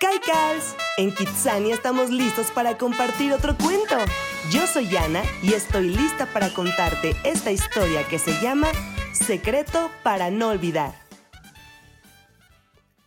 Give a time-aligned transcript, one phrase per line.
[0.00, 3.96] Kaikals, en Kitsania estamos listos para compartir otro cuento.
[4.52, 8.68] Yo soy Ana y estoy lista para contarte esta historia que se llama
[9.12, 10.94] Secreto para no olvidar.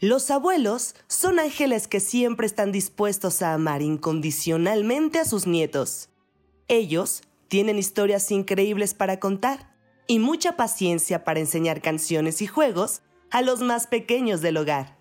[0.00, 6.08] Los abuelos son ángeles que siempre están dispuestos a amar incondicionalmente a sus nietos.
[6.66, 9.76] Ellos tienen historias increíbles para contar
[10.08, 14.99] y mucha paciencia para enseñar canciones y juegos a los más pequeños del hogar.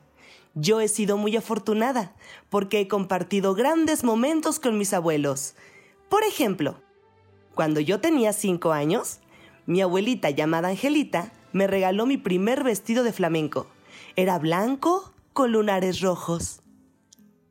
[0.62, 2.14] Yo he sido muy afortunada
[2.50, 5.56] porque he compartido grandes momentos con mis abuelos.
[6.10, 6.82] Por ejemplo,
[7.56, 9.20] cuando yo tenía cinco años,
[9.66, 13.68] mi abuelita llamada Angelita me regaló mi primer vestido de flamenco.
[14.18, 16.62] Era blanco con lunares rojos.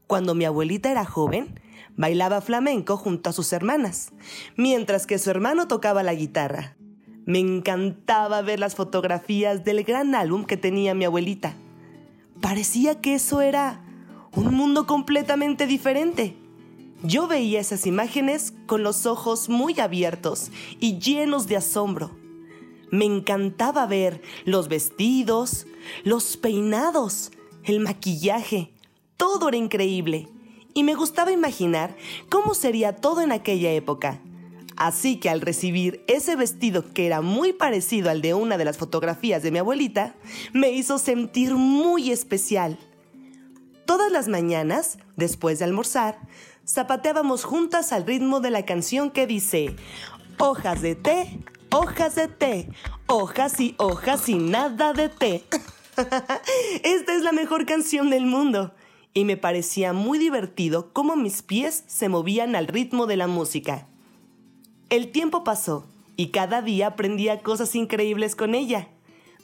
[0.06, 1.60] Cuando mi abuelita era joven,
[1.96, 4.12] bailaba flamenco junto a sus hermanas,
[4.56, 6.76] mientras que su hermano tocaba la guitarra.
[7.24, 11.54] Me encantaba ver las fotografías del gran álbum que tenía mi abuelita
[12.40, 13.82] parecía que eso era
[14.32, 16.36] un mundo completamente diferente.
[17.02, 22.10] Yo veía esas imágenes con los ojos muy abiertos y llenos de asombro.
[22.90, 25.66] Me encantaba ver los vestidos,
[26.04, 27.30] los peinados,
[27.64, 28.72] el maquillaje.
[29.16, 30.28] Todo era increíble.
[30.74, 31.96] Y me gustaba imaginar
[32.30, 34.20] cómo sería todo en aquella época.
[34.78, 38.78] Así que al recibir ese vestido que era muy parecido al de una de las
[38.78, 40.14] fotografías de mi abuelita,
[40.52, 42.78] me hizo sentir muy especial.
[43.86, 46.20] Todas las mañanas, después de almorzar,
[46.64, 49.74] zapateábamos juntas al ritmo de la canción que dice,
[50.38, 51.40] hojas de té,
[51.72, 52.68] hojas de té,
[53.08, 55.42] hojas y hojas y nada de té.
[56.84, 58.76] Esta es la mejor canción del mundo.
[59.12, 63.88] Y me parecía muy divertido cómo mis pies se movían al ritmo de la música.
[64.90, 65.84] El tiempo pasó
[66.16, 68.88] y cada día aprendía cosas increíbles con ella.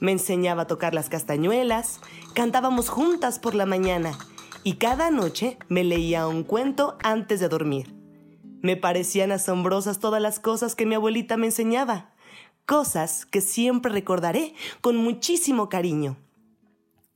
[0.01, 2.01] Me enseñaba a tocar las castañuelas,
[2.33, 4.17] cantábamos juntas por la mañana
[4.63, 7.95] y cada noche me leía un cuento antes de dormir.
[8.63, 12.15] Me parecían asombrosas todas las cosas que mi abuelita me enseñaba,
[12.65, 16.17] cosas que siempre recordaré con muchísimo cariño.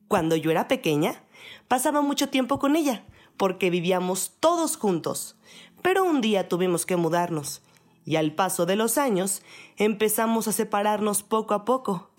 [0.06, 1.22] Cuando yo era pequeña,
[1.66, 3.04] pasaba mucho tiempo con ella,
[3.38, 5.36] porque vivíamos todos juntos,
[5.80, 7.62] pero un día tuvimos que mudarnos
[8.08, 9.42] y al paso de los años
[9.76, 12.10] empezamos a separarnos poco a poco,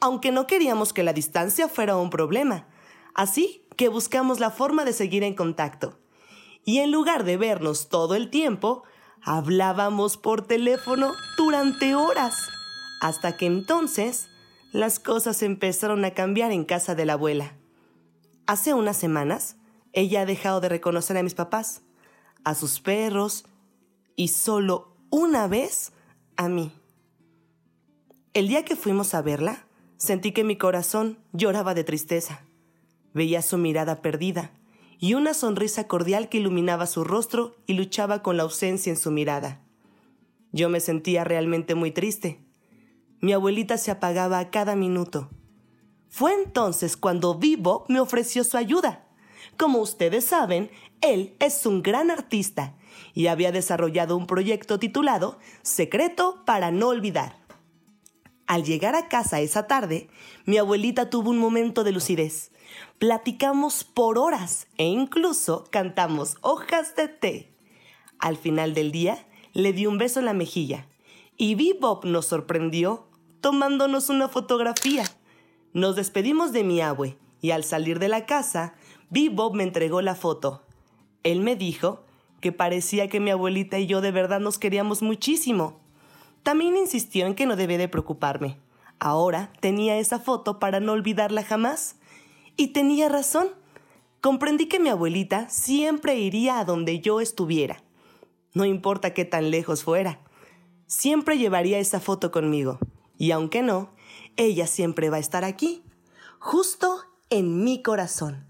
[0.00, 2.68] aunque no queríamos que la distancia fuera un problema,
[3.14, 5.98] así que buscamos la forma de seguir en contacto.
[6.64, 8.84] Y en lugar de vernos todo el tiempo,
[9.20, 12.48] hablábamos por teléfono durante horas,
[13.02, 14.30] hasta que entonces
[14.72, 17.58] las cosas empezaron a cambiar en casa de la abuela.
[18.46, 19.58] Hace unas semanas,
[19.92, 21.82] ella ha dejado de reconocer a mis papás,
[22.42, 23.44] a sus perros,
[24.16, 25.92] y solo una vez
[26.36, 26.72] a mí.
[28.32, 29.66] El día que fuimos a verla,
[29.96, 32.44] sentí que mi corazón lloraba de tristeza.
[33.12, 34.52] Veía su mirada perdida
[35.00, 39.10] y una sonrisa cordial que iluminaba su rostro y luchaba con la ausencia en su
[39.10, 39.60] mirada.
[40.52, 42.44] Yo me sentía realmente muy triste.
[43.20, 45.28] Mi abuelita se apagaba a cada minuto.
[46.08, 49.08] Fue entonces cuando Vivo me ofreció su ayuda.
[49.56, 52.76] Como ustedes saben, él es un gran artista
[53.14, 57.36] y había desarrollado un proyecto titulado Secreto para no olvidar.
[58.46, 60.08] Al llegar a casa esa tarde,
[60.44, 62.50] mi abuelita tuvo un momento de lucidez.
[62.98, 67.54] Platicamos por horas e incluso cantamos hojas de té.
[68.18, 70.86] Al final del día, le di un beso en la mejilla
[71.36, 73.06] y Bob nos sorprendió
[73.40, 75.04] tomándonos una fotografía.
[75.72, 78.74] Nos despedimos de mi abue y al salir de la casa,
[79.08, 80.62] Bob me entregó la foto.
[81.22, 82.04] Él me dijo
[82.40, 85.80] que parecía que mi abuelita y yo de verdad nos queríamos muchísimo.
[86.42, 88.56] También insistió en que no debía de preocuparme.
[88.98, 91.96] Ahora tenía esa foto para no olvidarla jamás.
[92.56, 93.48] Y tenía razón.
[94.20, 97.82] Comprendí que mi abuelita siempre iría a donde yo estuviera.
[98.52, 100.20] No importa qué tan lejos fuera.
[100.86, 102.78] Siempre llevaría esa foto conmigo.
[103.16, 103.90] Y aunque no,
[104.36, 105.82] ella siempre va a estar aquí,
[106.38, 107.00] justo
[107.30, 108.46] en mi corazón.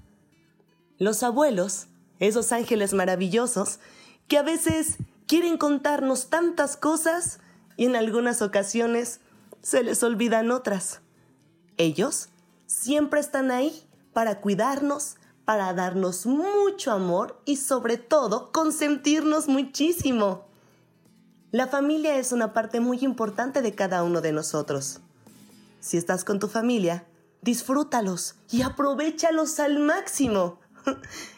[0.98, 1.88] Los abuelos
[2.20, 3.80] esos ángeles maravillosos
[4.28, 7.40] que a veces quieren contarnos tantas cosas
[7.76, 9.20] y en algunas ocasiones
[9.62, 11.00] se les olvidan otras.
[11.76, 12.28] Ellos
[12.66, 13.82] siempre están ahí
[14.12, 20.46] para cuidarnos, para darnos mucho amor y sobre todo consentirnos muchísimo.
[21.52, 25.00] La familia es una parte muy importante de cada uno de nosotros.
[25.80, 27.06] Si estás con tu familia,
[27.42, 30.60] disfrútalos y aprovechalos al máximo.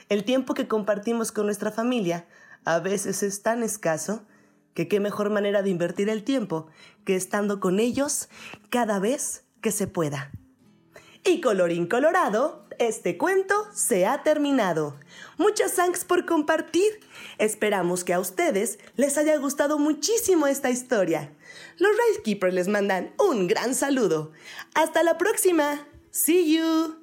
[0.08, 2.26] El tiempo que compartimos con nuestra familia
[2.64, 4.24] a veces es tan escaso
[4.74, 6.68] que qué mejor manera de invertir el tiempo
[7.04, 8.28] que estando con ellos
[8.70, 10.30] cada vez que se pueda.
[11.24, 14.98] Y colorín colorado, este cuento se ha terminado.
[15.38, 17.00] Muchas thanks por compartir.
[17.38, 21.32] Esperamos que a ustedes les haya gustado muchísimo esta historia.
[21.78, 24.32] Los Rice Keepers les mandan un gran saludo.
[24.74, 25.86] Hasta la próxima.
[26.10, 27.01] See you.